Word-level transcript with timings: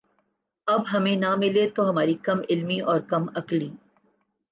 اب 0.67 0.81
ہمیں 0.93 1.15
نہ 1.15 1.35
ملے 1.35 1.69
تو 1.69 1.89
ہماری 1.89 2.13
کم 2.23 2.39
علمی 2.49 2.79
اور 2.81 2.99
کم 2.99 3.25
عقلی 3.35 3.69